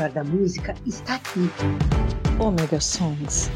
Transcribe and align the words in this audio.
melhor 0.00 0.10
da 0.12 0.24
música 0.24 0.74
está 0.86 1.16
aqui. 1.16 1.40
Omega 2.38 2.80
Songs. 2.80 3.50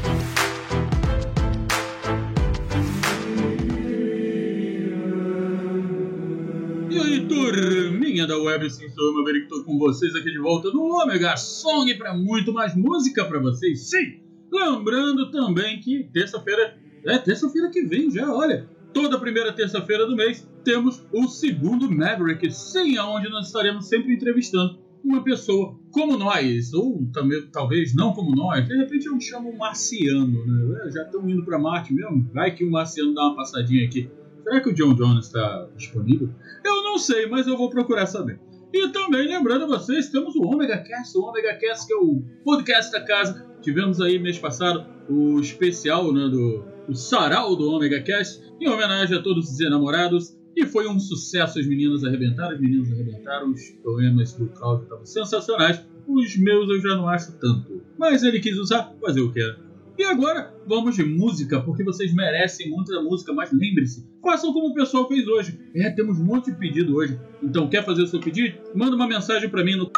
E 6.89 6.99
aí, 6.99 7.27
turminha 7.27 8.27
da 8.27 8.37
web, 8.37 8.69
sim, 8.69 8.87
sou 8.89 9.05
eu, 9.05 9.13
meu 9.15 9.23
que 9.23 9.39
estou 9.39 9.63
com 9.63 9.79
vocês 9.79 10.15
aqui 10.15 10.29
de 10.29 10.37
volta 10.37 10.69
no 10.69 10.83
Omega 11.01 11.35
Song 11.35 11.91
para 11.95 12.13
muito 12.13 12.53
mais 12.53 12.75
música 12.75 13.25
para 13.25 13.39
vocês, 13.39 13.89
sim! 13.89 14.21
Lembrando 14.51 15.31
também 15.31 15.79
que 15.79 16.03
terça-feira, 16.13 16.77
é 17.05 17.17
terça-feira 17.17 17.71
que 17.71 17.81
vem 17.81 18.11
já, 18.11 18.31
olha, 18.31 18.69
toda 18.93 19.19
primeira 19.19 19.51
terça-feira 19.51 20.05
do 20.05 20.15
mês 20.15 20.47
temos 20.63 21.03
o 21.11 21.27
segundo 21.27 21.91
Maverick, 21.91 22.51
sim, 22.51 22.97
aonde 22.97 23.29
nós 23.29 23.47
estaremos 23.47 23.87
sempre 23.87 24.13
entrevistando 24.13 24.84
uma 25.05 25.23
pessoa 25.23 25.77
como 25.91 26.17
nós, 26.17 26.73
ou 26.73 27.07
também, 27.13 27.47
talvez 27.51 27.95
não 27.95 28.11
como 28.11 28.35
nós, 28.35 28.67
de 28.67 28.75
repente 28.75 29.05
eu 29.05 29.19
chamo 29.19 29.49
um 29.49 29.57
marciano, 29.57 30.45
né? 30.45 30.91
Já 30.91 31.03
estão 31.03 31.29
indo 31.29 31.45
para 31.45 31.59
Marte 31.59 31.93
mesmo? 31.93 32.29
Vai 32.33 32.53
que 32.53 32.65
o 32.65 32.71
marciano 32.71 33.13
dá 33.13 33.27
uma 33.27 33.35
passadinha 33.35 33.85
aqui. 33.85 34.09
Será 34.43 34.61
que 34.61 34.69
o 34.69 34.73
John 34.73 34.93
Jones 34.93 35.27
está 35.27 35.67
disponível? 35.75 36.29
Eu 36.63 36.83
não 36.83 36.97
sei, 36.97 37.27
mas 37.27 37.47
eu 37.47 37.57
vou 37.57 37.69
procurar 37.69 38.05
saber. 38.05 38.39
E 38.73 38.89
também 38.89 39.27
lembrando 39.27 39.67
vocês, 39.67 40.09
temos 40.09 40.35
o 40.35 40.41
Omega 40.41 40.77
Cast, 40.79 41.17
o 41.17 41.21
Omega 41.21 41.55
Cast 41.55 41.87
que 41.87 41.93
é 41.93 41.97
o 41.97 42.21
podcast 42.43 42.91
da 42.91 43.01
casa. 43.05 43.45
Tivemos 43.61 44.01
aí 44.01 44.19
mês 44.19 44.37
passado 44.37 44.85
o 45.09 45.39
especial 45.39 46.11
né, 46.13 46.27
do 46.27 46.75
o 46.87 46.93
sarau 46.93 47.55
do 47.55 47.69
Omega 47.71 48.01
Cast, 48.01 48.41
em 48.59 48.69
homenagem 48.69 49.17
a 49.17 49.21
todos 49.21 49.49
os 49.49 49.59
enamorados. 49.59 50.37
E 50.55 50.65
foi 50.65 50.87
um 50.87 50.99
sucesso, 50.99 51.59
as 51.59 51.67
meninas 51.67 52.03
arrebentaram, 52.03 52.55
as 52.55 52.61
meninas 52.61 52.91
arrebentaram, 52.91 53.51
os 53.51 53.69
poemas 53.83 54.33
do 54.33 54.47
Cláudio 54.47 54.83
estavam 54.83 55.05
sensacionais. 55.05 55.85
Os 56.07 56.37
meus 56.37 56.69
eu 56.69 56.79
já 56.79 56.95
não 56.95 57.09
acho 57.09 57.33
tanto. 57.39 57.81
Mas 57.97 58.23
ele 58.23 58.39
quis 58.39 58.57
usar, 58.57 58.93
fazer 59.01 59.21
o 59.21 59.31
que 59.31 59.41
era. 59.41 59.65
E 59.97 60.03
agora, 60.03 60.53
vamos 60.67 60.95
de 60.95 61.03
música, 61.03 61.61
porque 61.61 61.83
vocês 61.83 62.13
merecem 62.13 62.69
muita 62.69 63.01
música, 63.01 63.33
mas 63.33 63.51
lembre-se, 63.51 64.05
façam 64.21 64.51
como 64.53 64.69
o 64.69 64.73
pessoal 64.73 65.07
fez 65.07 65.25
hoje. 65.27 65.57
É, 65.73 65.89
temos 65.89 66.19
um 66.19 66.25
monte 66.25 66.51
de 66.51 66.57
pedido 66.57 66.95
hoje. 66.95 67.19
Então, 67.41 67.69
quer 67.69 67.83
fazer 67.83 68.03
o 68.03 68.07
seu 68.07 68.19
pedido? 68.19 68.57
Manda 68.75 68.95
uma 68.95 69.07
mensagem 69.07 69.49
para 69.49 69.63
mim 69.63 69.75
no 69.75 69.89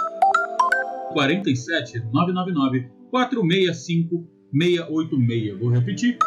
47 1.13 1.99
999 2.13 2.89
465 3.09 4.27
686. 4.51 5.59
Vou 5.59 5.69
repetir. 5.69 6.17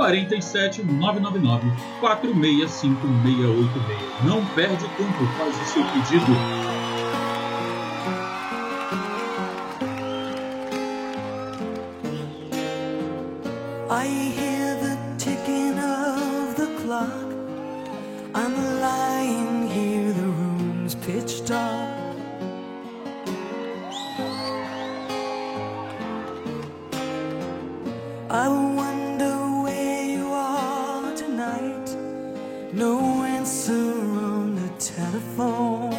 47 0.00 0.82
999 0.82 1.70
465 2.00 3.06
686. 3.22 4.24
Não 4.24 4.44
perde 4.54 4.88
tempo, 4.96 5.26
faz 5.36 5.60
o 5.60 5.64
seu 5.66 5.84
pedido. 5.84 6.89
No 32.72 33.24
answer 33.24 33.72
on 33.72 34.54
the 34.54 34.68
telephone. 34.78 35.89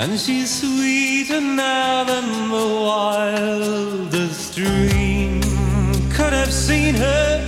And 0.00 0.16
she's 0.16 0.60
sweeter 0.60 1.40
now 1.40 2.04
than 2.04 2.50
the 2.50 2.68
wildest 2.86 4.54
dream 4.54 5.40
could 6.08 6.32
have 6.32 6.52
seen 6.52 6.94
her. 6.94 7.44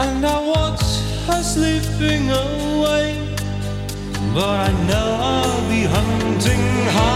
And 0.00 0.24
I 0.24 0.40
watch 0.40 0.80
her 1.26 1.42
slipping 1.42 2.30
away. 2.30 3.20
But 4.32 4.70
I 4.70 4.72
know 4.88 5.18
I'll 5.20 5.68
be 5.68 5.82
hunting 5.84 6.64
high. 6.96 7.15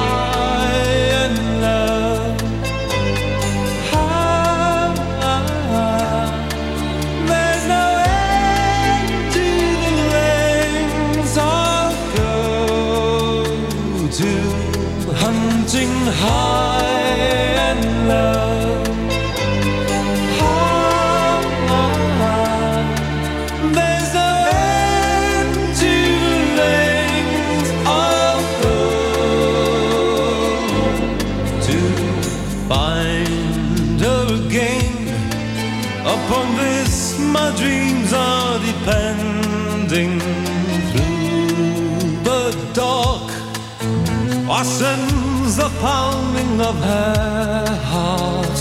of 46.61 46.77
her 46.77 47.67
heart 47.93 48.59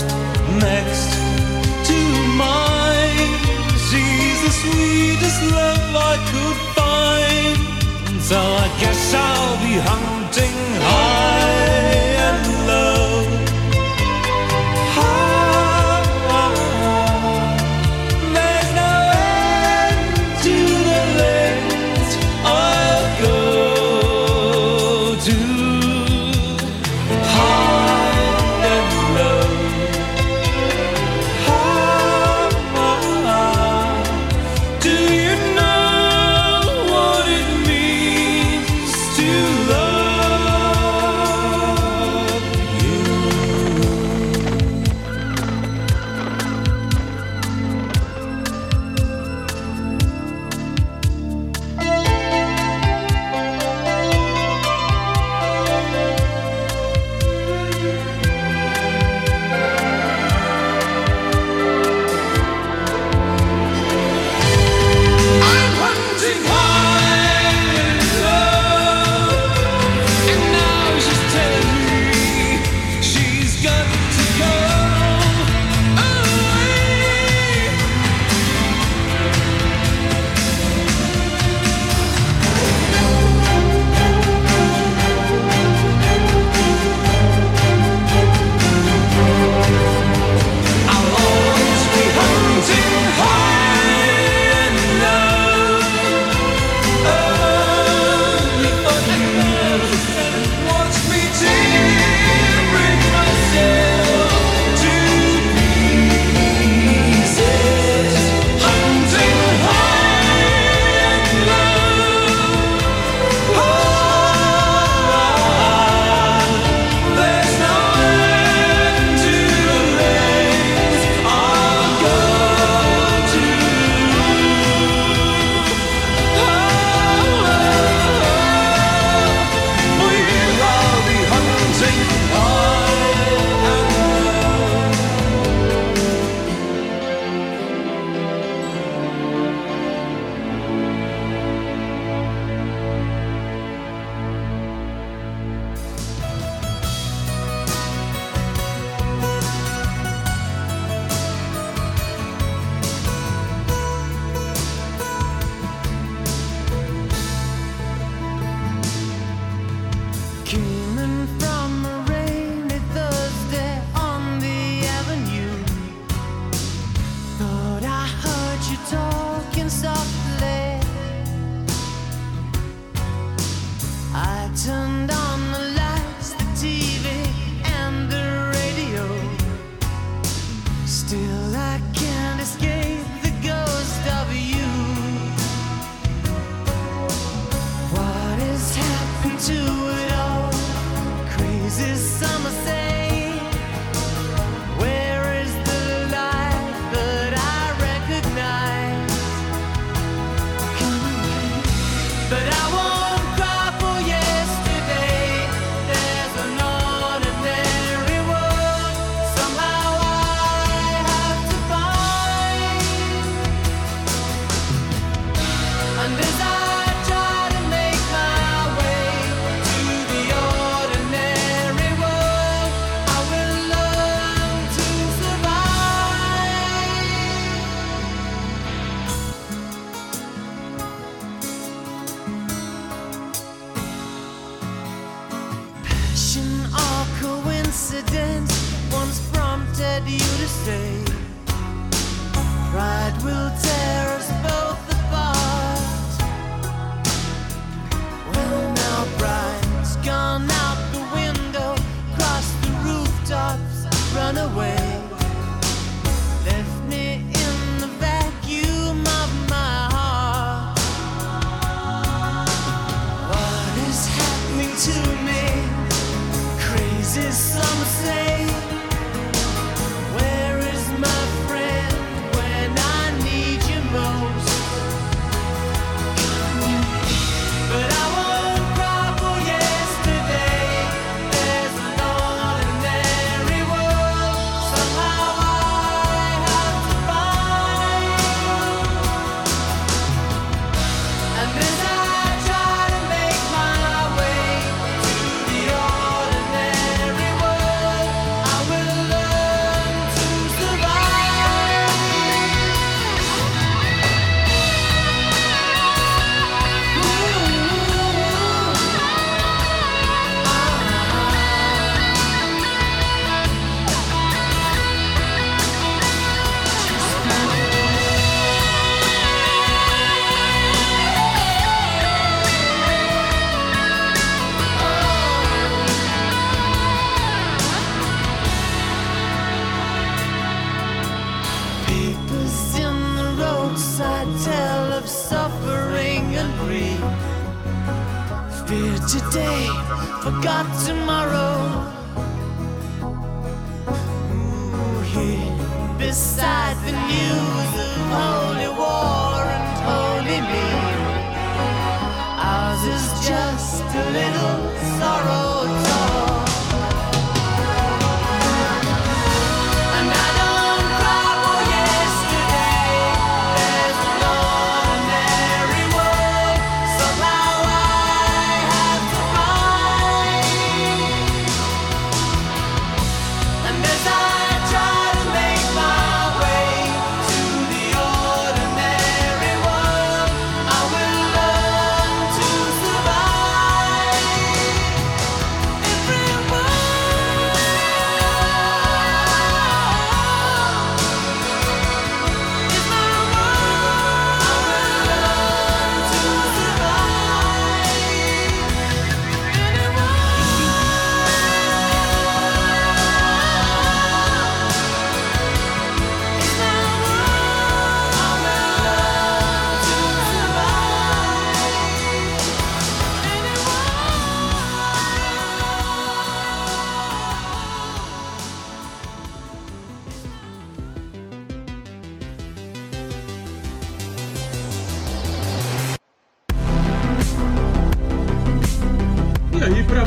next 0.58 1.10
to 1.88 1.98
mine. 2.42 3.32
She's 3.88 4.40
the 4.46 4.52
sweetest 4.62 5.42
love 5.52 5.96
I 6.12 6.16
could 6.30 6.58
find, 6.78 8.22
so 8.22 8.38
I 8.38 8.68
guess 8.80 9.14
I. 9.14 9.39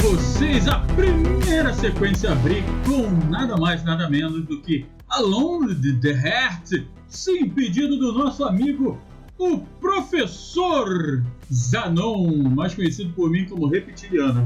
vocês, 0.03 0.67
a 0.67 0.79
primeira 0.97 1.73
sequência 1.73 2.33
abrir 2.33 2.61
com 2.85 3.07
nada 3.29 3.55
mais, 3.55 3.85
nada 3.85 4.09
menos 4.09 4.43
do 4.43 4.61
que 4.61 4.85
Alone 5.07 5.73
the 6.01 6.09
Heart, 6.09 6.85
sim, 7.07 7.47
pedido 7.47 7.95
do 7.95 8.11
nosso 8.11 8.43
amigo, 8.43 9.01
o 9.37 9.59
professor 9.79 11.23
Zanon, 11.49 12.49
mais 12.49 12.75
conhecido 12.75 13.13
por 13.13 13.29
mim 13.29 13.45
como 13.45 13.65
Reptiliano. 13.67 14.45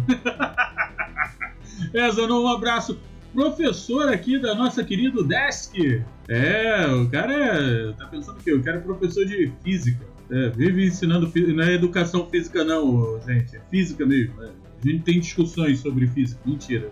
é, 1.92 2.12
Zanon, 2.12 2.44
um 2.44 2.50
abraço. 2.50 3.00
Professor 3.34 4.10
aqui 4.10 4.38
da 4.38 4.54
nossa 4.54 4.84
querida 4.84 5.24
Desk. 5.24 6.04
É, 6.28 6.86
o 6.86 7.10
cara 7.10 7.34
é, 7.34 7.94
tá 7.94 8.06
pensando 8.06 8.38
que 8.38 8.54
o 8.54 8.62
cara 8.62 8.78
é 8.78 8.82
professor 8.82 9.26
de 9.26 9.52
física. 9.64 10.06
É, 10.30 10.50
vive 10.50 10.86
ensinando 10.86 11.32
não 11.36 11.64
é 11.64 11.74
educação 11.74 12.30
física 12.30 12.64
não, 12.64 13.20
gente, 13.26 13.56
é 13.56 13.62
física 13.72 14.06
mesmo. 14.06 14.44
é. 14.44 14.67
A 14.84 14.88
gente 14.88 15.04
tem 15.04 15.20
discussões 15.20 15.80
sobre 15.80 16.08
física. 16.08 16.40
Mentira. 16.46 16.90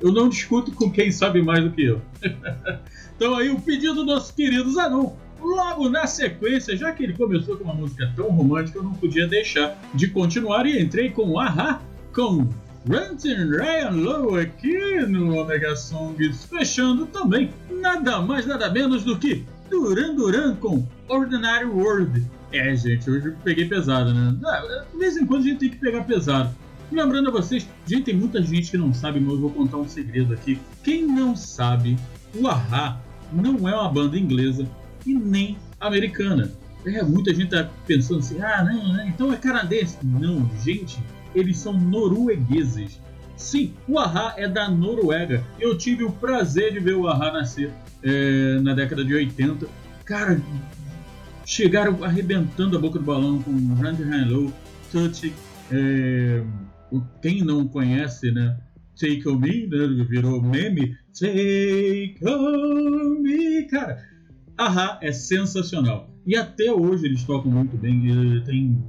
Eu 0.00 0.12
não 0.12 0.28
discuto 0.28 0.72
com 0.72 0.90
quem 0.90 1.12
sabe 1.12 1.42
mais 1.42 1.62
do 1.62 1.70
que 1.70 1.84
eu. 1.84 2.00
então 3.16 3.36
aí 3.36 3.50
o 3.50 3.60
pedido 3.60 3.94
do 3.94 4.04
nosso 4.04 4.34
querido 4.34 4.70
Zanon. 4.72 5.12
Logo 5.42 5.88
na 5.88 6.06
sequência, 6.06 6.76
já 6.76 6.92
que 6.92 7.02
ele 7.02 7.14
começou 7.14 7.56
com 7.56 7.64
uma 7.64 7.74
música 7.74 8.12
tão 8.14 8.28
romântica, 8.28 8.78
eu 8.78 8.82
não 8.82 8.92
podia 8.92 9.26
deixar 9.26 9.78
de 9.94 10.08
continuar 10.08 10.66
e 10.66 10.78
entrei 10.78 11.10
com 11.10 11.38
Aha, 11.38 11.80
com 12.14 12.46
Ranting 12.86 13.50
Ryan 13.50 13.90
Low 13.90 14.36
aqui 14.36 15.00
no 15.06 15.38
Omega 15.38 15.74
Songs, 15.76 16.44
fechando 16.44 17.06
também 17.06 17.50
nada 17.70 18.20
mais 18.20 18.46
nada 18.46 18.70
menos 18.70 19.02
do 19.02 19.18
que 19.18 19.44
Duran 19.70 20.14
Duran 20.14 20.56
com 20.56 20.86
Ordinary 21.08 21.64
World. 21.66 22.24
É, 22.52 22.74
gente, 22.74 23.08
hoje 23.08 23.28
eu 23.28 23.34
peguei 23.44 23.66
pesado, 23.66 24.12
né? 24.12 24.36
Ah, 24.44 24.84
De 24.92 24.98
vez 24.98 25.16
em 25.16 25.24
quando 25.24 25.42
a 25.42 25.44
gente 25.46 25.58
tem 25.58 25.70
que 25.70 25.76
pegar 25.76 26.04
pesado. 26.04 26.50
Lembrando 26.90 27.28
a 27.28 27.32
vocês, 27.32 27.68
gente, 27.86 28.04
tem 28.04 28.16
muita 28.16 28.42
gente 28.42 28.70
que 28.70 28.76
não 28.76 28.92
sabe, 28.92 29.20
mas 29.20 29.32
eu 29.34 29.40
vou 29.40 29.50
contar 29.50 29.76
um 29.76 29.88
segredo 29.88 30.34
aqui. 30.34 30.58
Quem 30.82 31.06
não 31.06 31.36
sabe, 31.36 31.96
o 32.34 32.48
Ahá 32.48 33.00
não 33.32 33.68
é 33.68 33.74
uma 33.74 33.88
banda 33.88 34.18
inglesa 34.18 34.66
e 35.06 35.14
nem 35.14 35.56
americana. 35.78 36.50
É, 36.84 37.02
muita 37.02 37.34
gente 37.34 37.50
tá 37.50 37.70
pensando 37.86 38.20
assim, 38.20 38.40
ah, 38.40 38.64
não, 38.64 38.94
não, 38.94 39.06
então 39.06 39.32
é 39.32 39.36
canadense. 39.36 39.98
Não, 40.02 40.50
gente, 40.64 40.98
eles 41.34 41.58
são 41.58 41.72
noruegueses. 41.72 43.00
Sim, 43.36 43.72
o 43.86 43.98
Ahá 43.98 44.34
é 44.36 44.48
da 44.48 44.68
Noruega. 44.68 45.44
Eu 45.58 45.76
tive 45.78 46.04
o 46.04 46.10
prazer 46.10 46.72
de 46.72 46.80
ver 46.80 46.94
o 46.94 47.06
Ahá 47.06 47.32
nascer 47.32 47.70
é, 48.02 48.58
na 48.60 48.74
década 48.74 49.04
de 49.04 49.14
80. 49.14 49.66
Cara, 50.04 50.40
chegaram 51.46 52.02
arrebentando 52.02 52.76
a 52.76 52.80
boca 52.80 52.98
do 52.98 53.04
balão 53.04 53.40
com 53.42 53.52
High 53.74 54.24
Low, 54.26 54.52
Touch, 54.92 55.32
é, 55.70 56.42
quem 57.22 57.42
não 57.42 57.66
conhece, 57.68 58.30
né? 58.30 58.58
Take 58.98 59.28
On 59.28 59.36
Me, 59.36 59.66
né? 59.66 60.04
Virou 60.08 60.42
meme. 60.42 60.96
Take 61.18 62.16
On 62.24 63.20
Me, 63.20 63.66
cara. 63.68 64.02
Ahá 64.58 64.98
é 65.02 65.12
sensacional. 65.12 66.10
E 66.26 66.36
até 66.36 66.72
hoje 66.72 67.06
eles 67.06 67.24
tocam 67.24 67.50
muito 67.50 67.76
bem. 67.76 68.02
Tem 68.44 68.82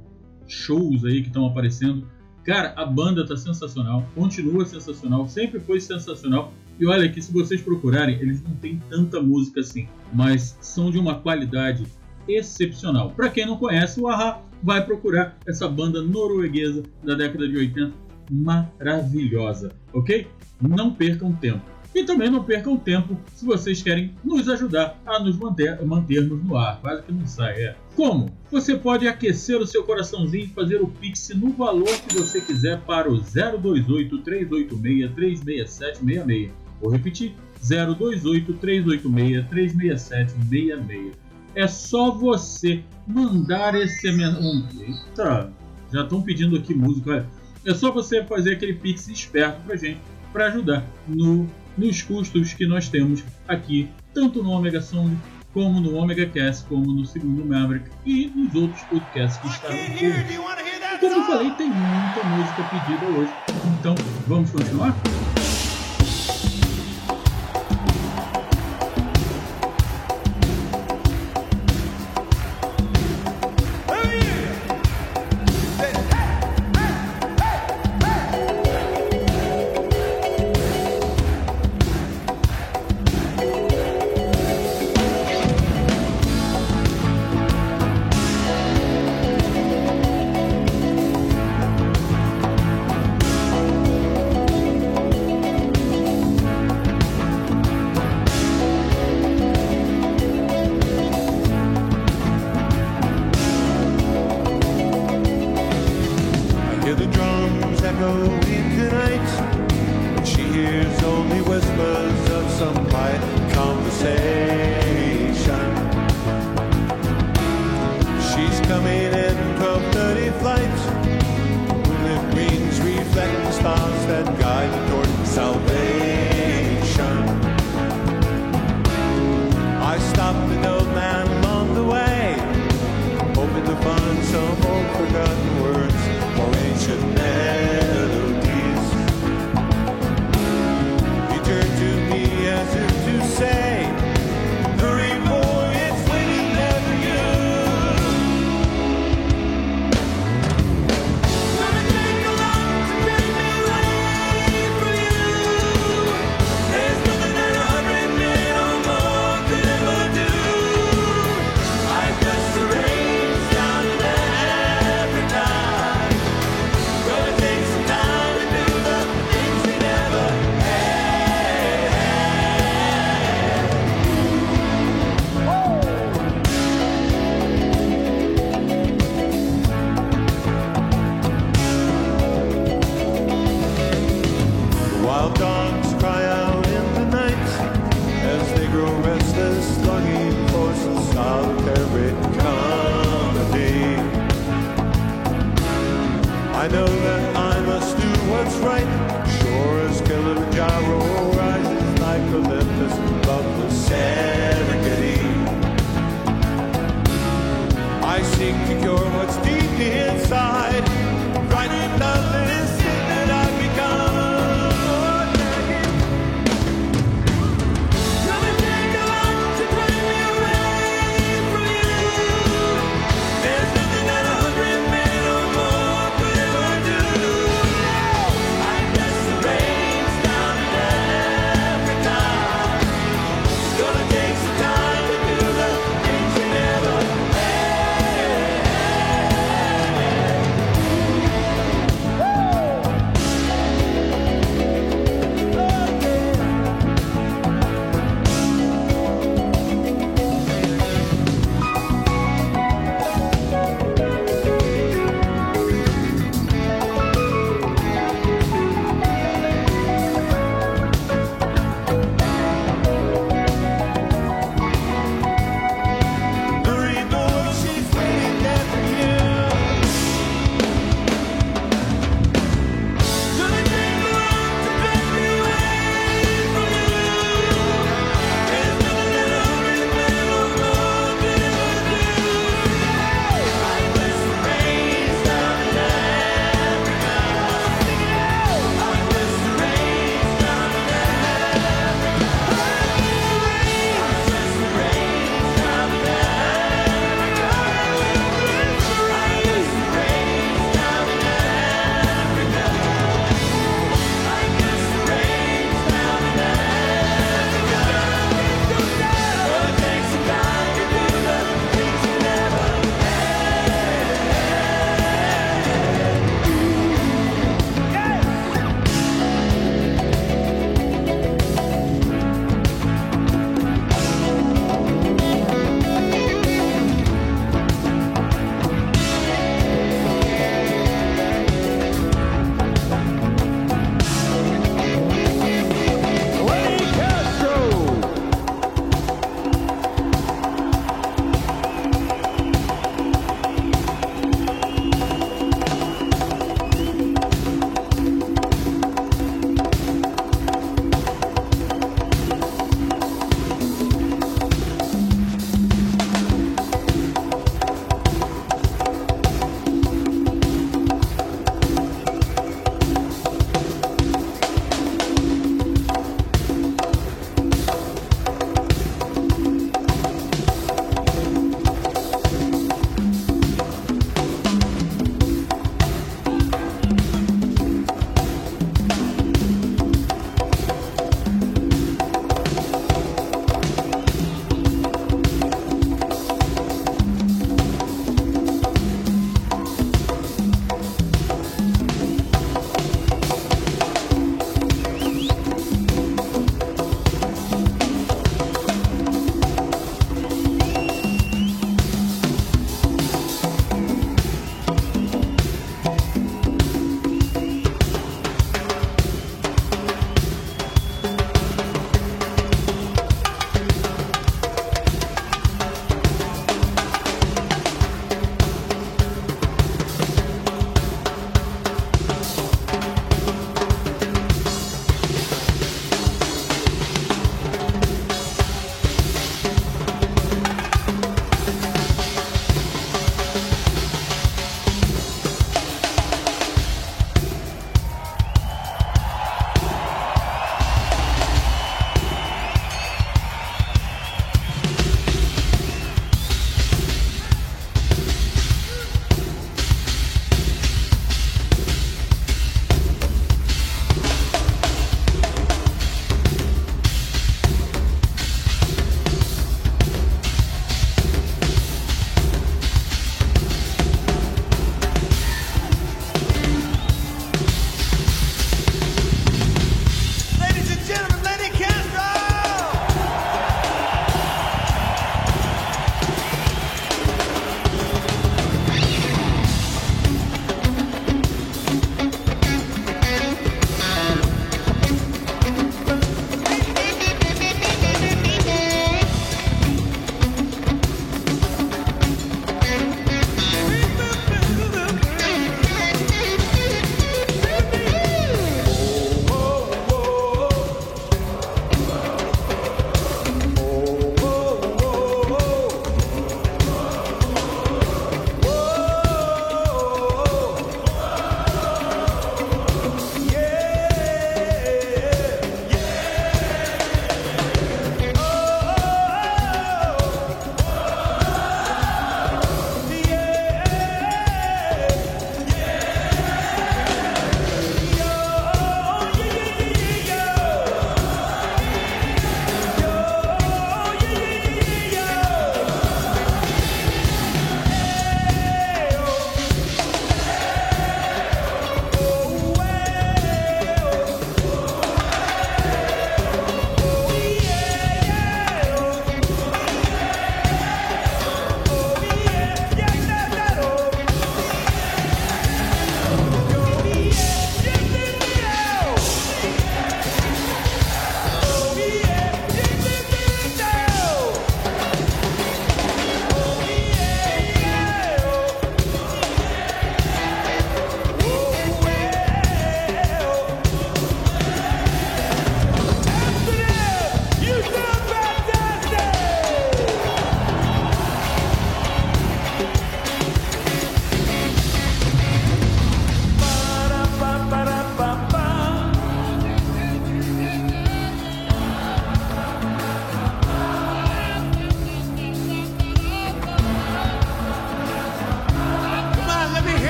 shows 0.46 1.04
aí 1.04 1.22
que 1.22 1.28
estão 1.28 1.46
aparecendo 1.46 2.06
Cara, 2.44 2.74
a 2.76 2.84
banda 2.84 3.24
tá 3.24 3.36
sensacional, 3.36 4.04
continua 4.14 4.64
sensacional, 4.64 5.28
sempre 5.28 5.60
foi 5.60 5.80
sensacional. 5.80 6.52
E 6.78 6.86
olha 6.86 7.08
que 7.08 7.22
se 7.22 7.32
vocês 7.32 7.60
procurarem, 7.60 8.16
eles 8.20 8.42
não 8.42 8.56
têm 8.56 8.80
tanta 8.90 9.22
música 9.22 9.60
assim, 9.60 9.86
mas 10.12 10.58
são 10.60 10.90
de 10.90 10.98
uma 10.98 11.20
qualidade 11.20 11.86
excepcional. 12.28 13.10
Para 13.10 13.28
quem 13.28 13.46
não 13.46 13.56
conhece 13.56 14.00
o 14.00 14.08
Aha, 14.08 14.40
vai 14.62 14.84
procurar 14.84 15.36
essa 15.46 15.68
banda 15.68 16.02
norueguesa 16.02 16.82
da 17.02 17.14
década 17.14 17.48
de 17.48 17.56
80 17.56 17.92
maravilhosa, 18.30 19.72
ok? 19.92 20.26
Não 20.60 20.94
percam 20.94 21.32
tempo. 21.32 21.72
E 21.94 22.04
também 22.04 22.30
não 22.30 22.42
percam 22.42 22.76
tempo 22.76 23.18
se 23.34 23.44
vocês 23.44 23.82
querem 23.82 24.14
nos 24.24 24.48
ajudar 24.48 24.98
a 25.04 25.20
nos 25.20 25.36
manter, 25.36 25.84
mantermos 25.84 26.42
no 26.42 26.56
ar. 26.56 26.80
Quase 26.80 27.02
que 27.02 27.12
não 27.12 27.26
sai, 27.26 27.64
é. 27.64 27.76
Como? 27.94 28.30
Você 28.50 28.76
pode 28.76 29.06
aquecer 29.06 29.58
o 29.58 29.66
seu 29.66 29.84
coraçãozinho 29.84 30.44
e 30.44 30.48
fazer 30.48 30.80
o 30.80 30.88
Pix 30.88 31.30
no 31.34 31.50
valor 31.50 31.88
que 32.08 32.16
você 32.16 32.40
quiser 32.40 32.80
para 32.80 33.12
o 33.12 33.20
028 33.20 34.18
386 34.18 35.10
36766. 35.12 36.50
Vou 36.80 36.90
repetir: 36.90 37.34
028 37.62 38.54
386 38.54 39.46
36766. 39.50 41.21
É 41.54 41.66
só 41.68 42.10
você 42.10 42.82
mandar 43.06 43.74
esse. 43.74 44.08
Um... 44.10 44.66
Eita, 44.80 45.52
já 45.92 46.02
estão 46.02 46.22
pedindo 46.22 46.56
aqui 46.56 46.74
música. 46.74 47.10
Olha. 47.10 47.26
É 47.64 47.74
só 47.74 47.92
você 47.92 48.24
fazer 48.24 48.54
aquele 48.54 48.74
Pix 48.74 49.08
esperto 49.08 49.60
pra 49.64 49.76
gente, 49.76 50.00
para 50.32 50.46
ajudar 50.46 50.84
no 51.06 51.48
nos 51.76 52.02
custos 52.02 52.52
que 52.52 52.66
nós 52.66 52.88
temos 52.88 53.24
aqui, 53.48 53.88
tanto 54.12 54.42
no 54.42 54.50
Omega 54.50 54.80
Sound, 54.80 55.16
como 55.52 55.80
no 55.80 55.96
Omega 55.96 56.26
Cast, 56.26 56.64
como 56.66 56.92
no 56.92 57.04
segundo 57.04 57.44
Maverick 57.44 57.90
e 58.04 58.26
nos 58.34 58.54
outros 58.54 58.82
podcasts 58.82 59.40
que 59.40 59.48
estarão 59.48 59.76
por 59.76 60.02
E 60.02 60.98
como 60.98 61.14
eu 61.14 61.24
falei, 61.24 61.50
tem 61.52 61.68
muita 61.68 62.24
música 62.24 62.62
pedida 62.70 63.06
hoje. 63.06 63.32
Então, 63.78 63.94
vamos 64.26 64.50
continuar? 64.50 64.94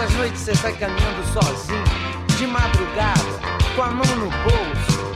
Essas 0.00 0.14
noites 0.14 0.40
você 0.40 0.54
sai 0.54 0.72
caminhando 0.74 1.24
sozinho, 1.32 1.82
de 2.36 2.46
madrugada, 2.46 3.40
com 3.74 3.82
a 3.82 3.90
mão 3.90 4.06
no 4.14 4.30
bolso? 4.30 5.08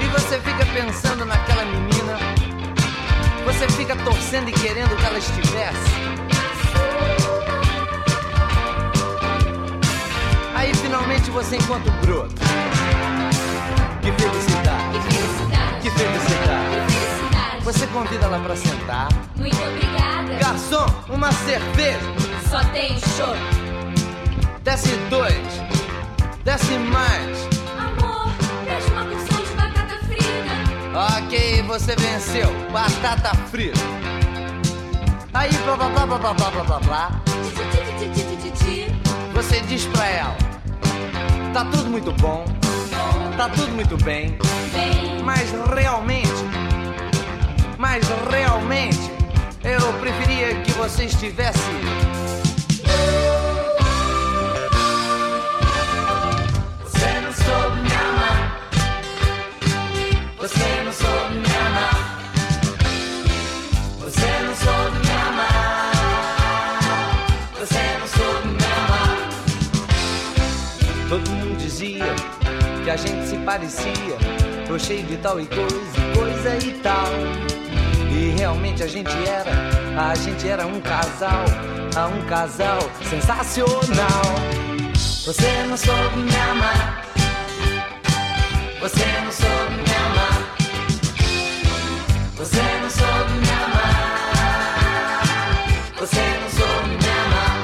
E 0.00 0.04
você 0.06 0.38
fica 0.38 0.64
pensando 0.66 1.24
naquela 1.24 1.64
menina, 1.64 2.16
você 3.44 3.68
fica 3.70 3.96
torcendo 3.96 4.48
e 4.48 4.52
querendo 4.52 4.96
que 4.96 5.04
ela 5.04 5.18
estivesse. 5.18 5.90
Aí 10.54 10.72
finalmente 10.74 11.28
você 11.28 11.56
encontra 11.56 11.92
o 11.92 12.06
broto. 12.06 12.34
Que 14.00 14.12
felicidade, 14.12 14.47
convida 17.98 18.26
ela 18.26 18.38
pra 18.38 18.54
sentar. 18.54 19.08
Muito 19.34 19.56
obrigada. 19.60 20.34
Garçom, 20.40 20.86
uma 21.08 21.32
cerveja. 21.32 21.98
Só 22.48 22.62
tem 22.70 22.96
show. 23.16 23.34
Desce 24.62 24.96
dois. 25.10 25.34
Desce 26.44 26.78
mais. 26.78 27.48
Amor, 27.76 28.30
traz 28.64 28.86
uma 28.86 29.04
porção 29.04 29.42
de 29.42 29.50
batata 29.54 29.98
frita. 30.06 31.18
Ok, 31.18 31.62
você 31.62 31.96
venceu. 31.96 32.70
Batata 32.70 33.34
frita. 33.50 33.80
Aí, 35.34 35.50
blá 35.64 35.76
blá 35.76 35.88
blá 35.88 36.06
blá 36.06 36.18
blá 36.18 36.50
blá 36.50 36.64
blá 36.64 36.78
blá. 36.80 37.10
Você 39.34 39.60
diz 39.62 39.84
pra 39.86 40.06
ela: 40.06 40.36
Tá 41.52 41.64
tudo 41.64 41.90
muito 41.90 42.12
bom. 42.12 42.44
Tá 43.36 43.48
tudo 43.48 43.72
muito 43.72 43.96
bem. 44.04 44.38
Mas 45.24 45.50
realmente. 45.74 46.47
Mas 47.78 48.04
realmente. 48.28 48.98
Eu 49.62 49.92
preferia 50.00 50.60
que 50.62 50.72
você 50.72 51.04
estivesse. 51.04 51.58
Você 56.82 57.20
não 57.20 57.32
soube 57.32 57.80
me 57.82 57.92
amar. 57.94 58.70
Você 60.38 60.82
não 60.84 60.92
soube 60.92 61.34
me 61.36 61.56
amar. 61.66 61.96
Você 64.00 64.26
não 64.42 64.56
soube 64.56 64.98
me 64.98 65.12
amar. 65.28 65.92
Você 67.60 67.82
não 68.00 68.08
soube 68.08 68.48
me 68.48 68.64
amar. 68.82 69.18
Todo 71.08 71.30
mundo 71.30 71.56
dizia 71.58 72.14
que 72.84 72.90
a 72.90 72.96
gente 72.96 73.28
se 73.28 73.36
parecia. 73.38 74.18
Tô 74.66 74.78
cheio 74.78 75.04
de 75.04 75.16
tal 75.18 75.40
e 75.40 75.46
coisa, 75.46 75.76
e 75.96 76.16
coisa 76.16 76.56
e 76.66 76.72
tal. 76.80 77.67
E 78.18 78.30
realmente 78.30 78.82
a 78.82 78.86
gente 78.88 79.12
era, 79.28 79.52
a 79.96 80.12
gente 80.16 80.48
era 80.48 80.66
um 80.66 80.80
casal, 80.80 81.44
um 82.12 82.26
casal 82.26 82.80
sensacional. 83.08 83.68
Você 85.24 85.62
não 85.68 85.76
soube 85.76 86.16
me 86.16 86.36
amar. 86.50 87.04
Você 88.80 89.04
não 89.24 89.30
soube 89.30 89.74
me 89.76 89.94
amar. 89.94 90.56
Você 92.36 92.62
não 92.82 92.90
soube 92.90 93.32
me 93.34 93.50
amar. 93.66 95.22
Você 96.00 96.22
não 96.40 96.50
soube 96.50 96.88
me 96.88 97.08
amar. 97.24 97.54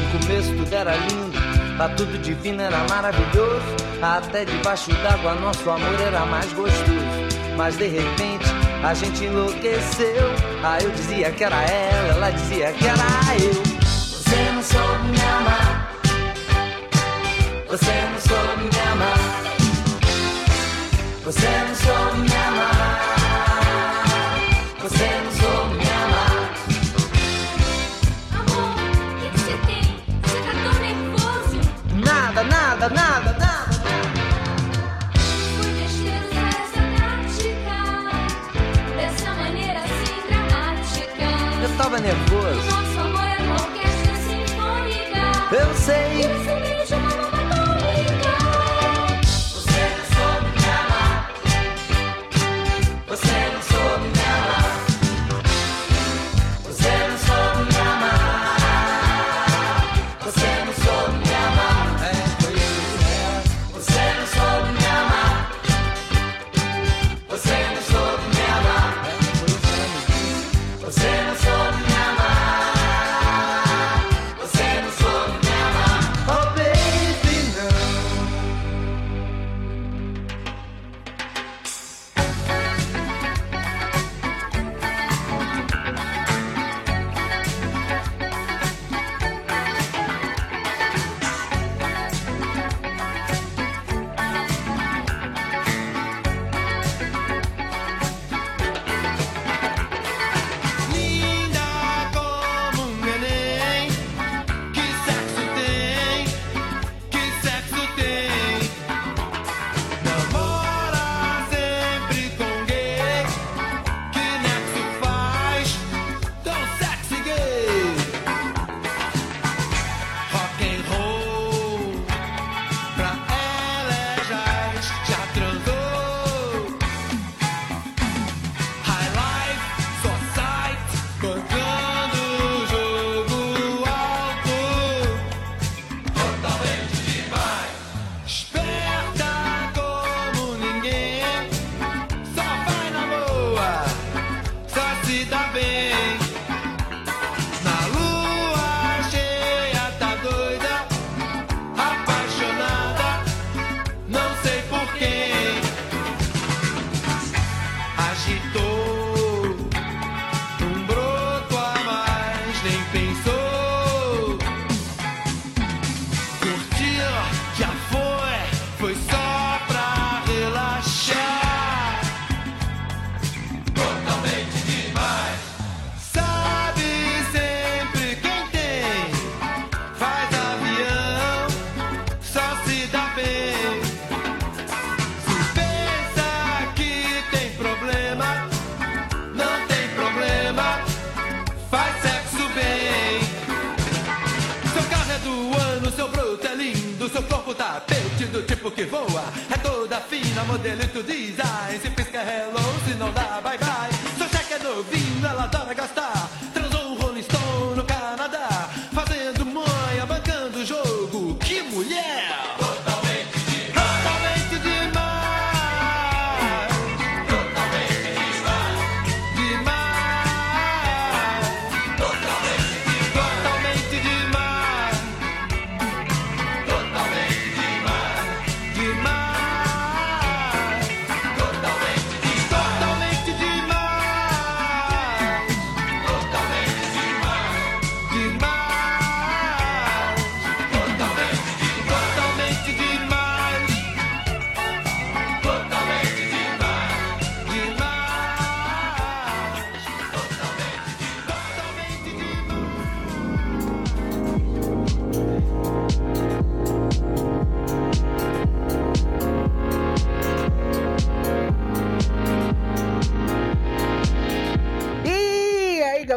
No 0.00 0.18
começo 0.18 0.48
tudo 0.56 0.74
era 0.74 0.96
lindo, 0.96 1.76
tá 1.76 1.88
tudo 1.90 2.18
divino, 2.22 2.62
era 2.62 2.78
maravilhoso. 2.88 3.76
Até 4.00 4.46
debaixo 4.46 4.90
d'água 5.02 5.34
nosso 5.34 5.68
amor 5.68 6.00
era 6.00 6.24
mais 6.24 6.50
gostoso. 6.54 7.32
Mas 7.54 7.76
de 7.76 7.86
repente 7.86 8.61
a 8.82 8.94
gente 8.94 9.24
enlouqueceu. 9.24 10.30
Aí 10.62 10.84
eu 10.84 10.90
dizia 10.90 11.30
que 11.30 11.44
era 11.44 11.62
ela, 11.62 12.14
ela 12.14 12.30
dizia 12.30 12.72
que 12.72 12.86
era 12.86 13.04
eu. 13.40 13.62
Você 13.92 14.50
não 14.52 14.62
soube 14.62 15.08
me 15.08 15.20
amar. 15.20 15.92
Você 17.68 17.92
não 18.12 18.20
soube 18.20 18.64
me 18.64 18.80
amar. 18.92 19.18
Você 21.24 21.48
não 21.48 21.74
soube 21.74 22.18
me 22.18 22.36
amar. 22.48 23.12
Você 24.80 25.08
não 25.24 25.32
soube 25.32 25.74
me 25.76 25.90
amar. 25.90 26.52
Amor, 28.34 28.74
o 28.74 29.20
que 29.20 29.30
que 29.30 29.38
você 29.38 29.56
tem? 29.66 29.84
Você 30.22 30.38
tá 30.42 30.52
tão 30.64 30.74
nervoso. 30.80 31.60
Nada, 32.04 32.42
nada, 32.44 32.88
nada, 32.88 33.32
say. 45.82 46.71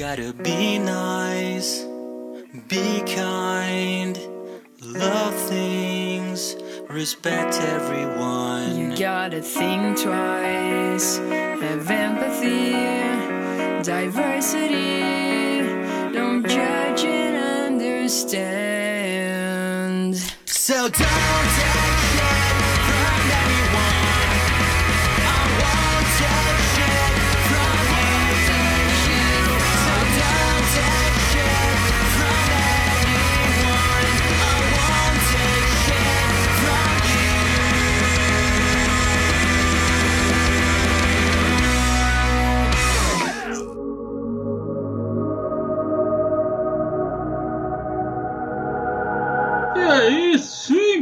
Gotta 0.00 0.32
be 0.32 0.78
nice, 0.78 1.84
be 2.68 3.02
kind, 3.02 4.18
love 4.80 5.34
things, 5.34 6.56
respect 6.88 7.60
everyone. 7.60 8.92
You 8.92 8.96
gotta 8.96 9.42
think 9.42 10.00
twice, 10.00 11.18
have 11.18 11.90
empathy, 11.90 12.72
diversity. 13.82 15.02
Don't 16.14 16.48
judge 16.48 17.04
and 17.04 17.36
understand. 17.76 18.56
So 20.46 20.88
don't 20.88 21.89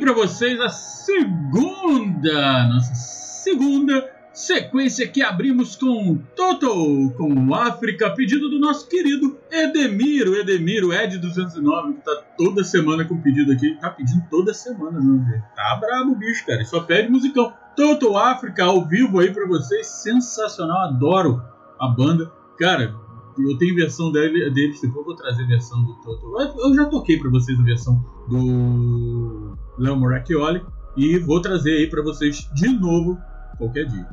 para 0.08 0.26
vocês, 0.26 0.58
a 0.58 0.70
segunda, 0.70 2.66
nossa 2.68 2.94
segunda 2.94 4.10
sequência 4.32 5.06
que 5.06 5.20
abrimos 5.20 5.76
com 5.76 6.16
Total, 6.34 7.10
com 7.14 7.54
África, 7.54 8.08
pedido 8.14 8.48
do 8.48 8.58
nosso 8.58 8.88
querido 8.88 9.36
Edemiro, 9.52 10.34
Edemiro, 10.34 10.88
Ed209, 10.88 11.96
que 11.96 12.04
tá 12.06 12.22
toda 12.38 12.64
semana 12.64 13.04
com 13.04 13.20
pedido 13.20 13.52
aqui, 13.52 13.74
tá 13.78 13.90
pedindo 13.90 14.24
toda 14.30 14.54
semana, 14.54 14.98
não, 14.98 15.22
velho. 15.26 15.44
Tá 15.54 15.78
brabo 15.78 16.12
o 16.12 16.16
bicho, 16.16 16.46
cara, 16.46 16.64
só 16.64 16.80
pede 16.80 17.10
musicão. 17.10 17.52
Total 17.76 18.16
África, 18.16 18.64
ao 18.64 18.88
vivo 18.88 19.20
aí 19.20 19.30
para 19.30 19.46
vocês, 19.46 19.86
sensacional, 19.88 20.88
adoro 20.88 21.42
a 21.78 21.88
banda. 21.88 22.32
Cara, 22.58 22.94
eu 23.38 23.58
tenho 23.58 23.74
versão 23.74 24.10
dele, 24.10 24.50
depois 24.50 25.04
vou 25.04 25.14
trazer 25.14 25.42
a 25.42 25.48
versão 25.48 25.84
do 25.84 25.92
Toto. 25.96 26.34
Eu 26.40 26.74
já 26.74 26.86
toquei 26.86 27.18
pra 27.18 27.28
vocês 27.28 27.60
a 27.60 27.62
versão 27.62 28.02
do 28.26 29.47
Léo 29.78 29.96
Moracchioli 29.96 30.62
e 30.96 31.18
vou 31.18 31.40
trazer 31.40 31.72
aí 31.72 31.86
pra 31.88 32.02
vocês 32.02 32.48
de 32.52 32.68
novo 32.68 33.18
qualquer 33.56 33.86
dia. 33.86 34.06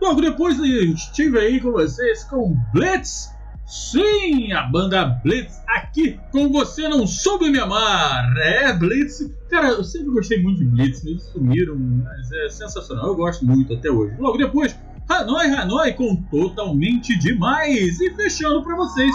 Logo 0.00 0.20
depois 0.20 0.58
eu 0.58 0.64
estive 0.64 1.38
aí 1.38 1.60
com 1.60 1.70
vocês 1.72 2.24
com 2.24 2.56
Blitz. 2.72 3.30
Sim, 3.64 4.52
a 4.52 4.62
banda 4.62 5.04
Blitz 5.22 5.62
aqui 5.68 6.18
com 6.30 6.50
Você 6.50 6.88
Não 6.88 7.06
Soube 7.06 7.50
Me 7.50 7.60
Amar. 7.60 8.36
É, 8.36 8.72
Blitz. 8.72 9.30
Cara, 9.48 9.68
eu 9.68 9.84
sempre 9.84 10.10
gostei 10.10 10.42
muito 10.42 10.58
de 10.58 10.64
Blitz, 10.64 11.04
eles 11.04 11.22
sumiram, 11.24 11.76
mas 11.78 12.32
é 12.32 12.48
sensacional. 12.48 13.06
Eu 13.06 13.14
gosto 13.14 13.46
muito 13.46 13.72
até 13.74 13.90
hoje. 13.90 14.16
Logo 14.18 14.36
depois, 14.36 14.76
Hanoi 15.08 15.46
Hanoi 15.46 15.92
com 15.92 16.16
Totalmente 16.16 17.16
Demais. 17.18 18.00
E 18.00 18.14
fechando 18.14 18.62
pra 18.62 18.74
vocês 18.74 19.14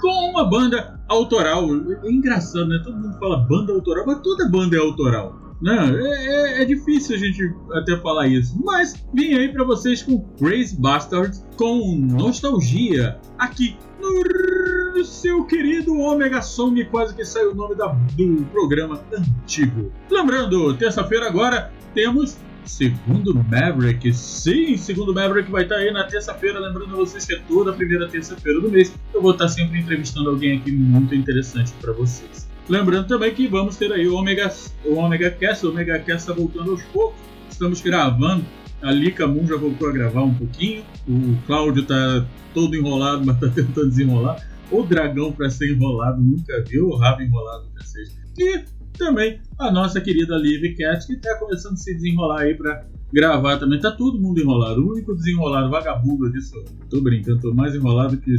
com 0.00 0.30
uma 0.30 0.44
banda 0.48 1.00
autoral. 1.08 1.64
É 2.04 2.10
engraçado, 2.10 2.66
né? 2.68 2.80
Todo 2.84 2.96
mundo 2.96 3.18
fala 3.18 3.38
banda 3.38 3.72
autoral, 3.72 4.04
mas 4.06 4.20
toda 4.20 4.48
banda 4.48 4.76
é 4.76 4.80
autoral. 4.80 5.36
Né? 5.60 5.76
É, 5.76 6.58
é- 6.60 6.62
é 6.62 6.64
difícil 6.64 7.16
a 7.16 7.18
gente 7.18 7.52
até 7.72 7.96
falar 7.96 8.28
isso. 8.28 8.56
Mas 8.64 8.94
vim 9.12 9.34
aí 9.34 9.48
pra 9.52 9.64
vocês 9.64 10.02
com 10.02 10.20
Crazy 10.38 10.80
Bastards 10.80 11.44
com 11.56 11.96
Nostalgia. 11.98 13.18
Aqui 13.36 13.76
no 14.00 15.04
seu 15.04 15.44
querido 15.44 15.98
Omega 15.98 16.40
Song, 16.42 16.82
quase 16.86 17.14
que 17.14 17.24
saiu 17.24 17.50
o 17.52 17.54
nome 17.56 17.74
da- 17.74 17.88
do 18.16 18.44
programa 18.52 19.00
antigo. 19.12 19.90
Lembrando, 20.08 20.74
terça-feira 20.74 21.26
agora 21.26 21.72
temos 21.92 22.36
Segundo 22.68 23.34
Maverick, 23.34 24.12
sim, 24.12 24.76
segundo 24.76 25.14
Maverick 25.14 25.50
vai 25.50 25.62
estar 25.62 25.76
aí 25.76 25.90
na 25.90 26.04
terça-feira. 26.04 26.60
Lembrando 26.60 26.94
vocês 26.94 27.24
que 27.24 27.34
é 27.34 27.40
toda 27.48 27.70
a 27.70 27.74
primeira 27.74 28.06
terça-feira 28.06 28.60
do 28.60 28.70
mês. 28.70 28.94
Eu 29.12 29.22
vou 29.22 29.32
estar 29.32 29.48
sempre 29.48 29.80
entrevistando 29.80 30.28
alguém 30.28 30.58
aqui 30.58 30.70
muito 30.70 31.14
interessante 31.14 31.72
para 31.80 31.92
vocês. 31.94 32.46
Lembrando 32.68 33.08
também 33.08 33.34
que 33.34 33.48
vamos 33.48 33.76
ter 33.76 33.90
aí 33.90 34.06
o 34.06 34.14
Omega, 34.14 34.52
o 34.84 34.96
Omega 34.96 35.30
Cast. 35.30 35.66
O 35.66 35.70
Omega 35.70 35.98
Cast 35.98 36.30
está 36.30 36.32
voltando 36.34 36.72
aos 36.72 36.82
poucos. 36.84 37.18
Estamos 37.50 37.80
gravando 37.80 38.44
A 38.82 38.92
Lika 38.92 39.26
Moon 39.26 39.46
já 39.46 39.56
voltou 39.56 39.88
a 39.88 39.92
gravar 39.92 40.22
um 40.22 40.34
pouquinho. 40.34 40.84
O 41.08 41.36
Cláudio 41.46 41.84
tá 41.84 42.26
todo 42.52 42.76
enrolado, 42.76 43.24
mas 43.26 43.40
tá 43.40 43.48
tentando 43.48 43.88
desenrolar. 43.88 44.46
O 44.70 44.82
dragão 44.82 45.32
para 45.32 45.48
ser 45.48 45.72
enrolado 45.72 46.20
nunca 46.20 46.62
viu, 46.68 46.88
o 46.88 46.96
rabo 46.96 47.22
enrolado 47.22 47.64
nunca 47.64 47.82
seja. 47.82 48.12
E 48.36 48.62
também 48.98 49.40
a 49.58 49.70
nossa 49.70 50.00
querida 50.00 50.36
Liv 50.36 50.76
Cat, 50.76 51.06
que 51.06 51.16
tá 51.16 51.38
começando 51.38 51.74
a 51.74 51.76
se 51.76 51.94
desenrolar 51.94 52.42
aí 52.42 52.54
para 52.54 52.86
gravar 53.12 53.58
também. 53.58 53.80
Tá 53.80 53.92
todo 53.92 54.20
mundo 54.20 54.40
enrolado. 54.40 54.84
O 54.84 54.92
único 54.92 55.14
desenrolado 55.14 55.70
vagabundo 55.70 56.30
disso. 56.30 56.62
Tô 56.90 57.00
brincando, 57.00 57.40
tô 57.40 57.54
mais 57.54 57.74
enrolado 57.74 58.18
que, 58.18 58.34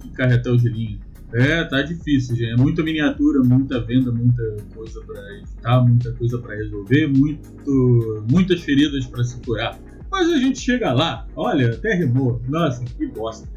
que 0.00 0.10
carretel 0.10 0.56
de 0.56 0.68
linha. 0.68 0.98
É, 1.32 1.64
tá 1.64 1.82
difícil, 1.82 2.36
gente. 2.36 2.52
É 2.52 2.56
muita 2.56 2.82
miniatura, 2.82 3.42
muita 3.42 3.80
venda, 3.80 4.12
muita 4.12 4.56
coisa 4.72 5.00
para 5.00 5.38
editar, 5.38 5.82
muita 5.82 6.12
coisa 6.12 6.38
para 6.38 6.54
resolver, 6.54 7.08
muito, 7.08 8.24
muitas 8.30 8.60
feridas 8.60 9.04
para 9.06 9.24
se 9.24 9.40
curar. 9.40 9.76
Mas 10.10 10.30
a 10.30 10.36
gente 10.36 10.60
chega 10.60 10.92
lá, 10.92 11.26
olha, 11.34 11.72
até 11.72 11.94
rimou. 11.94 12.40
Nossa, 12.48 12.84
que 12.84 13.06
bosta. 13.08 13.48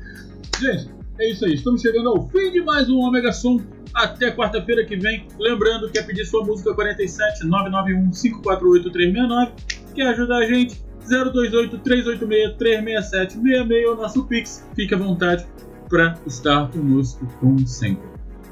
Gente, 0.59 0.89
é 1.19 1.31
isso 1.31 1.45
aí. 1.45 1.53
Estamos 1.53 1.81
chegando 1.81 2.09
ao 2.09 2.27
fim 2.29 2.51
de 2.51 2.61
mais 2.61 2.89
um 2.89 2.99
Omega 2.99 3.31
Som. 3.31 3.59
Até 3.93 4.31
quarta-feira 4.31 4.85
que 4.85 4.95
vem. 4.95 5.27
Lembrando 5.39 5.89
que 5.89 5.97
é 5.97 6.03
pedir 6.03 6.25
sua 6.25 6.45
música 6.45 6.73
47 6.73 7.45
991 7.45 8.11
548 8.11 8.91
369. 8.91 9.51
Quer 9.95 10.07
ajudar 10.09 10.37
a 10.37 10.45
gente? 10.45 10.81
028 11.01 11.79
386 11.79 12.57
367 12.57 13.33
66 13.33 13.71
é 13.71 13.89
o 13.89 13.95
nosso 13.95 14.25
Pix. 14.25 14.67
Fique 14.75 14.93
à 14.93 14.97
vontade 14.97 15.47
para 15.89 16.19
estar 16.27 16.69
conosco 16.69 17.25
como 17.39 17.65
sempre. 17.65 18.07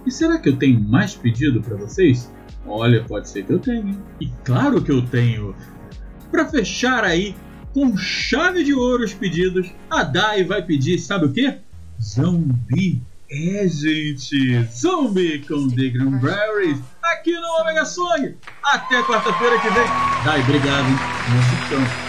E 0.05 0.11
será 0.11 0.39
que 0.39 0.49
eu 0.49 0.55
tenho 0.55 0.79
mais 0.79 1.15
pedido 1.15 1.61
para 1.61 1.75
vocês? 1.75 2.31
Olha, 2.65 3.03
pode 3.03 3.29
ser 3.29 3.43
que 3.43 3.53
eu 3.53 3.59
tenha. 3.59 3.95
E 4.19 4.27
claro 4.43 4.81
que 4.81 4.91
eu 4.91 5.05
tenho. 5.05 5.55
Para 6.31 6.47
fechar 6.47 7.03
aí 7.03 7.35
com 7.73 7.95
chave 7.97 8.63
de 8.63 8.73
ouro 8.73 9.03
os 9.03 9.13
pedidos, 9.13 9.69
a 9.89 10.03
Dai 10.03 10.43
vai 10.43 10.63
pedir, 10.63 10.97
sabe 10.97 11.25
o 11.25 11.33
quê? 11.33 11.59
Zombie. 12.05 13.01
É, 13.31 13.67
gente, 13.67 14.63
Zombie 14.71 15.39
com 15.47 15.67
The 15.69 15.89
Cranberries 15.89 16.79
aqui 17.01 17.33
no 17.33 17.61
Omega 17.61 17.83
Song. 17.83 18.35
Até 18.63 19.01
quarta-feira 19.03 19.59
que 19.59 19.69
vem. 19.69 19.87
Dai, 20.23 20.41
obrigado. 20.41 20.85
hein? 20.87 20.95
Musicão. 21.33 21.79
Mother 21.79 22.04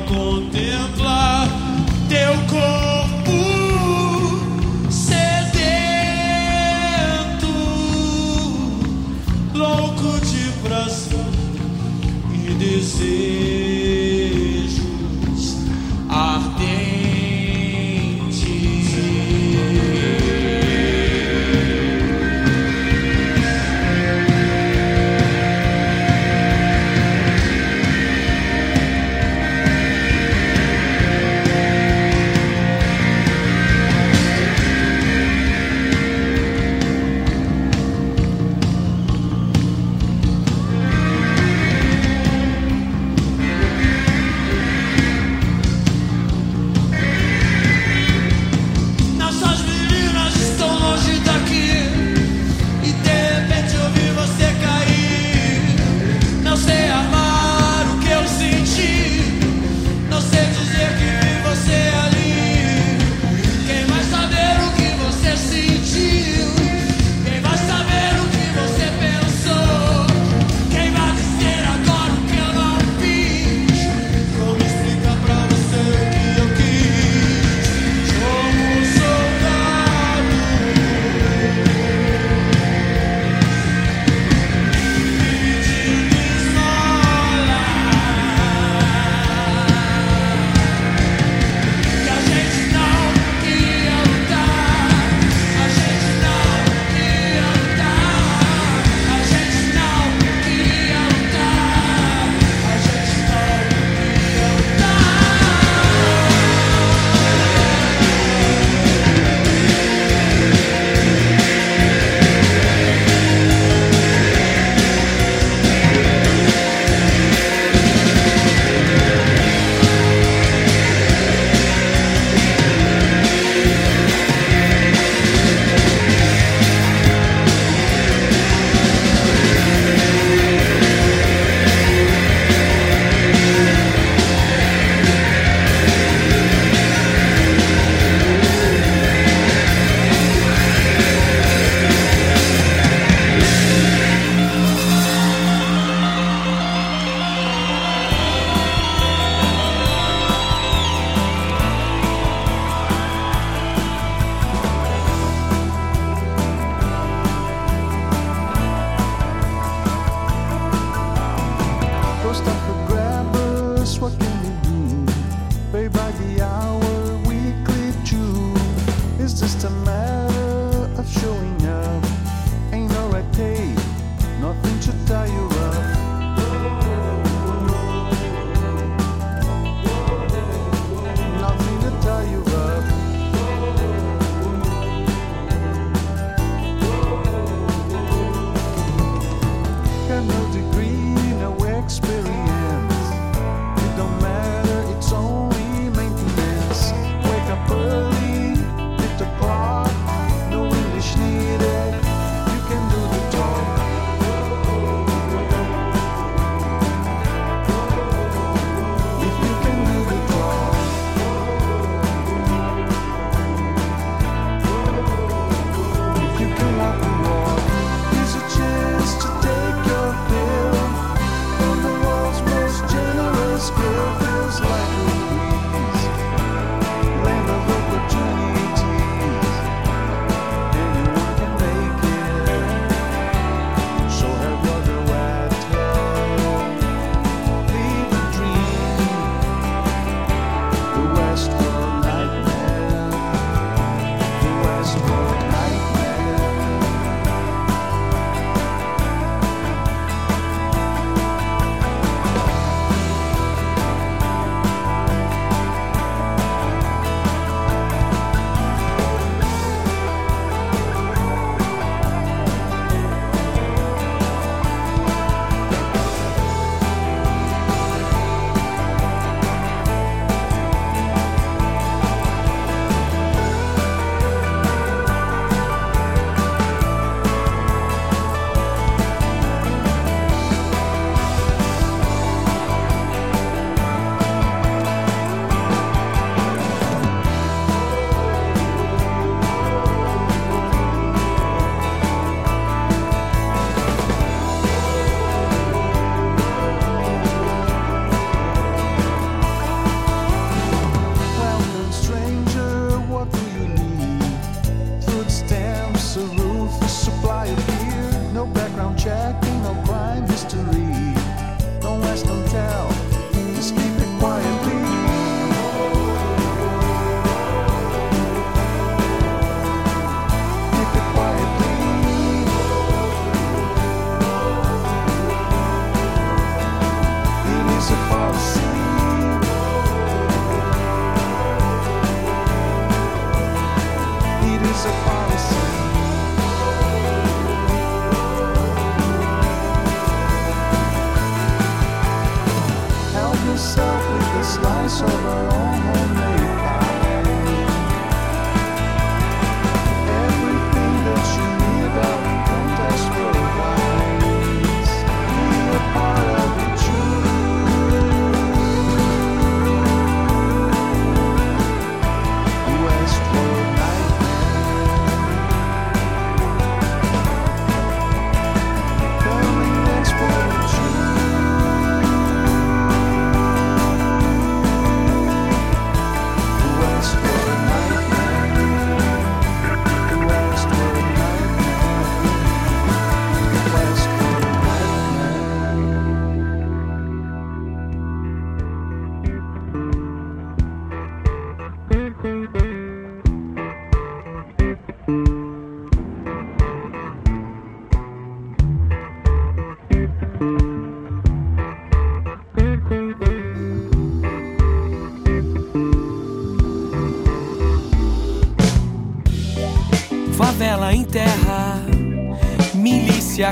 dia 0.00 0.06
contempla 0.06 1.46
teu 2.08 2.34
corpo 2.48 2.89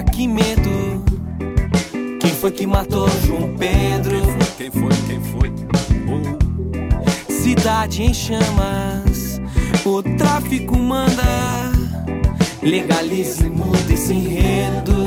que 0.02 0.26
medo. 0.26 1.04
Quem 2.20 2.30
foi 2.30 2.50
que 2.50 2.66
matou 2.66 3.08
João 3.26 3.54
Pedro? 3.56 4.20
Quem 4.56 4.70
foi? 4.70 4.90
Quem 5.06 5.20
foi? 5.22 5.52
Cidade 7.28 8.02
em 8.02 8.12
chamas, 8.12 9.40
o 9.84 10.02
tráfico 10.02 10.76
manda. 10.78 11.68
Legalize, 12.62 13.48
muda 13.48 13.92
esse 13.92 14.12
enredo. 14.12 15.06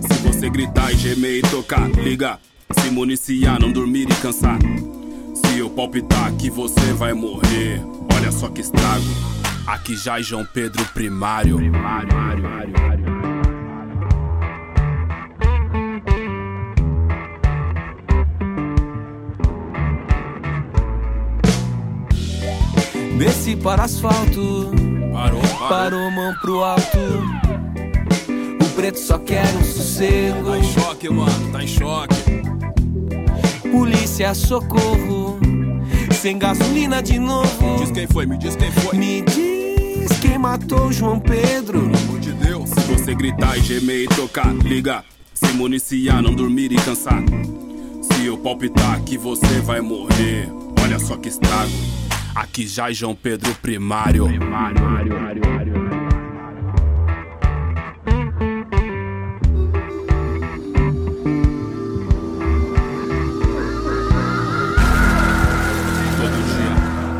Se 0.00 0.18
você 0.22 0.48
gritar 0.48 0.92
e 0.92 0.96
gemer 0.96 1.38
e 1.38 1.42
tocar, 1.42 1.90
liga. 1.90 2.38
Se 2.72 2.90
municiar, 2.90 3.60
não 3.60 3.72
dormir 3.72 4.08
e 4.10 4.14
cansar. 4.16 4.58
Se 5.34 5.58
eu 5.58 5.70
palpitar 5.70 6.32
que 6.34 6.50
você 6.50 6.92
vai 6.92 7.12
morrer, 7.14 7.82
olha 8.14 8.30
só 8.30 8.48
que 8.48 8.60
estrago. 8.60 9.04
Aqui 9.66 9.96
já 9.96 10.18
é 10.18 10.22
João 10.22 10.46
Pedro 10.46 10.84
Primário. 10.94 11.58
Desci 11.58 12.72
para 12.72 12.87
asfalto, 23.88 24.70
Parou, 25.12 25.40
parou 25.66 26.10
mão 26.10 26.34
pro 26.42 26.62
alto. 26.62 26.98
O 28.62 28.68
preto 28.76 28.98
só 28.98 29.18
quer 29.18 29.46
um 29.56 29.64
sossego. 29.64 30.50
Tá 30.50 30.58
em 30.58 30.62
choque, 30.62 31.08
mano, 31.08 31.52
tá 31.52 31.64
em 31.64 31.66
choque. 31.66 32.42
Polícia, 33.70 34.34
socorro. 34.34 35.38
Sem 36.12 36.38
gasolina 36.38 37.02
de 37.02 37.18
novo. 37.18 37.78
Diz 37.78 37.90
quem 37.90 38.06
foi, 38.06 38.26
me 38.26 38.36
diz 38.36 38.56
quem 38.56 38.70
foi. 38.70 38.94
Me 38.98 39.22
diz 39.22 40.18
quem 40.20 40.38
matou 40.38 40.92
João 40.92 41.18
Pedro. 41.18 41.80
Pelo 41.80 41.96
amor 41.96 42.20
de 42.20 42.32
Deus. 42.32 42.68
Se 42.68 42.80
você 42.92 43.14
gritar 43.14 43.56
e 43.56 43.62
gemer 43.62 44.04
e 44.04 44.08
tocar, 44.08 44.54
liga. 44.54 45.02
Se 45.32 45.50
municiar, 45.54 46.22
não 46.22 46.34
dormir 46.34 46.72
e 46.72 46.76
cansar. 46.76 47.22
Se 48.02 48.26
eu 48.26 48.36
palpitar 48.36 49.00
que 49.02 49.16
você 49.16 49.60
vai 49.62 49.80
morrer, 49.80 50.48
olha 50.82 50.98
só 50.98 51.16
que 51.16 51.28
estrago. 51.28 51.72
Aqui 52.34 52.66
já 52.66 52.90
é 52.90 52.94
João 52.94 53.14
Pedro 53.14 53.54
Primário. 53.56 54.26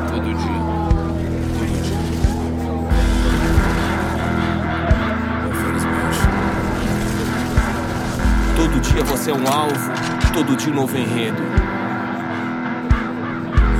Todo 0.09 0.35
dia. 0.35 0.59
Infelizmente. 5.51 6.21
Todo 8.57 8.81
dia 8.81 9.05
você 9.05 9.31
é 9.31 9.35
um 9.35 9.47
alvo, 9.47 9.91
todo 10.33 10.57
dia 10.57 10.73
um 10.73 10.77
novo 10.77 10.97
enredo. 10.97 11.68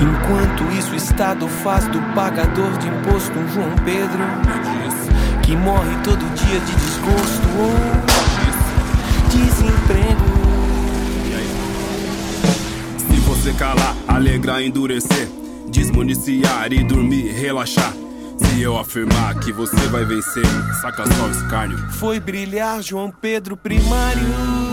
Enquanto 0.01 0.79
isso, 0.79 0.93
o 0.93 0.97
Estado 0.97 1.49
faz 1.49 1.87
do 1.89 2.01
pagador 2.15 2.71
de 2.79 2.87
imposto 2.89 3.39
um 3.39 3.49
João 3.49 3.75
Pedro 3.85 4.23
que 5.43 5.57
morre 5.57 5.97
todo 6.05 6.19
dia 6.35 6.61
de 6.61 6.73
desgosto 6.73 7.49
ou 7.59 7.73
desemprego. 9.31 10.39
Se 12.99 13.17
você 13.21 13.53
calar, 13.55 13.97
alegrar, 14.07 14.63
endurecer, 14.63 15.29
desmuniciar 15.71 16.71
e 16.73 16.85
dormir, 16.85 17.33
relaxar. 17.33 17.95
Se 18.39 18.61
eu 18.61 18.79
afirmar 18.79 19.37
que 19.41 19.51
você 19.51 19.89
vai 19.89 20.05
vencer, 20.05 20.45
saca 20.83 21.05
só 21.07 21.25
o 21.25 21.31
escárnio. 21.31 21.79
Foi 21.93 22.21
brilhar 22.21 22.83
João 22.83 23.11
Pedro 23.11 23.57
primário. 23.57 24.68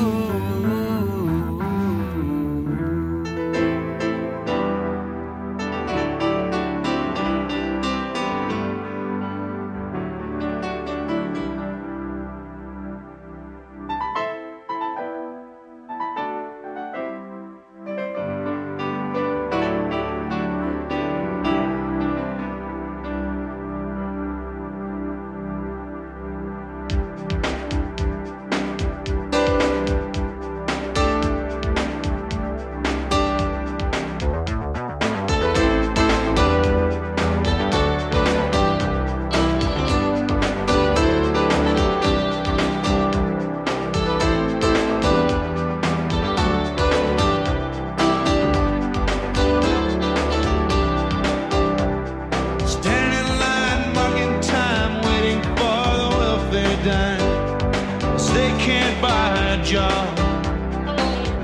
Job. 59.85 60.17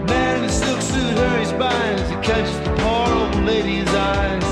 Man 0.07 0.37
in 0.39 0.43
a 0.45 0.49
silk 0.49 0.81
suit 0.81 1.17
hurries 1.17 1.53
by 1.53 1.73
as 1.95 2.09
he 2.09 2.15
catches 2.27 2.57
the 2.65 2.71
poor 2.81 3.07
old 3.19 3.35
lady's 3.45 3.89
eyes. 3.89 4.47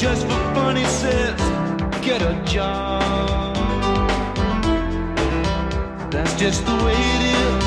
Just 0.00 0.22
for 0.28 0.40
fun, 0.54 0.76
he 0.76 0.84
says, 0.84 1.40
get 2.00 2.20
a 2.22 2.34
job. 2.44 3.56
That's 6.10 6.34
just 6.34 6.64
the 6.66 6.76
way 6.84 6.98
it 7.16 7.22
is. 7.40 7.64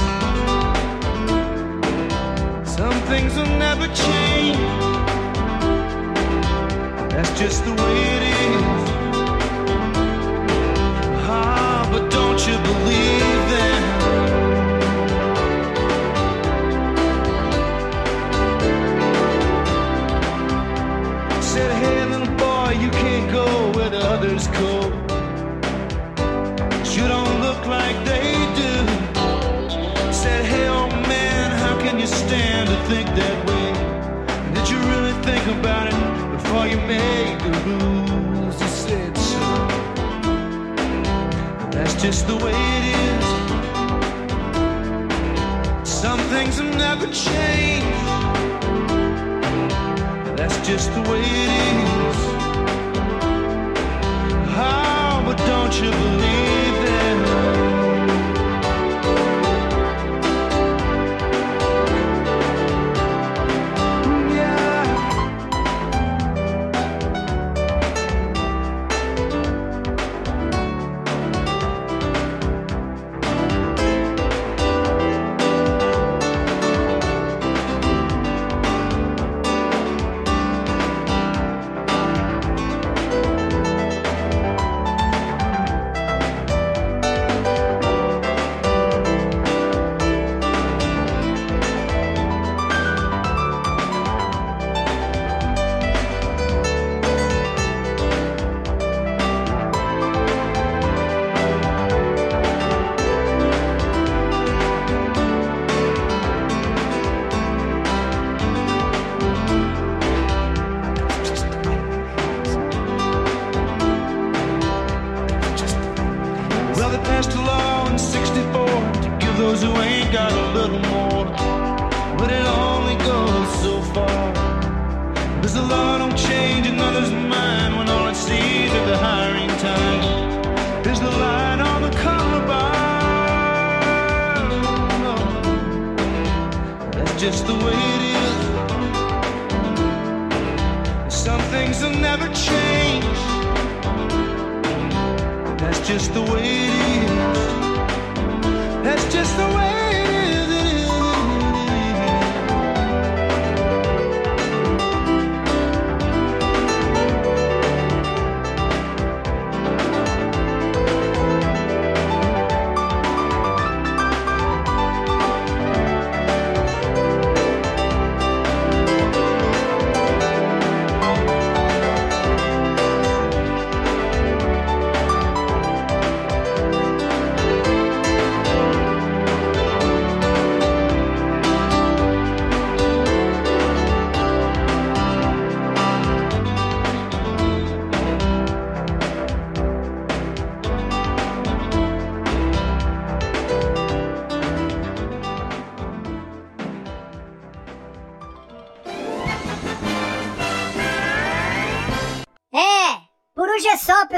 Some 2.78 3.00
things 3.12 3.36
will 3.38 3.54
never 3.68 3.88
change. 4.06 4.58
That's 7.14 7.34
just 7.40 7.64
the 7.66 7.74
way 7.82 7.96
it 8.16 8.24
is. 8.44 8.84
Ah, 11.28 11.88
but 11.92 12.04
don't 12.12 12.40
you 12.48 12.58
believe 12.70 13.42
them? 13.54 13.95
think 32.88 33.08
that 33.16 33.38
way? 33.48 33.70
And 34.46 34.54
did 34.54 34.70
you 34.70 34.78
really 34.92 35.14
think 35.24 35.44
about 35.58 35.88
it 35.88 35.96
before 36.34 36.68
you 36.68 36.78
made 36.78 37.40
the 37.40 37.52
rules 37.66 38.62
you 38.62 38.68
said 38.68 39.18
so? 39.18 39.40
That's 41.72 41.96
just 42.00 42.28
the 42.28 42.36
way 42.36 42.54
it 42.80 42.86
is. 43.08 43.26
Some 45.90 46.20
things 46.34 46.58
have 46.60 46.74
never 46.78 47.08
changed. 47.08 48.06
That's 50.38 50.58
just 50.68 50.94
the 50.94 51.02
way 51.10 51.24
it 51.46 51.50
is. 52.06 52.20
Oh, 54.58 55.24
but 55.26 55.38
don't 55.38 55.74
you 55.82 55.90
believe? 55.90 56.55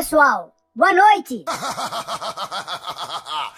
Pessoal. 0.08 0.54
Boa 0.74 0.94
noite. 0.94 1.44